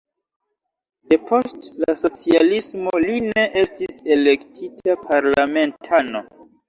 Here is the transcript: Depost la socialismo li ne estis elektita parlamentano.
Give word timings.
Depost 1.13 1.67
la 1.83 1.95
socialismo 2.03 2.95
li 3.05 3.19
ne 3.27 3.45
estis 3.65 4.01
elektita 4.17 4.97
parlamentano. 5.05 6.25